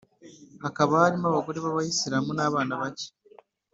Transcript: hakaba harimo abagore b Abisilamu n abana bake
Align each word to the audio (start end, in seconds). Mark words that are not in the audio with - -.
hakaba 0.63 0.93
harimo 1.03 1.25
abagore 1.27 1.57
b 1.63 1.65
Abisilamu 1.71 2.31
n 2.35 2.39
abana 2.47 2.73
bake 2.81 3.07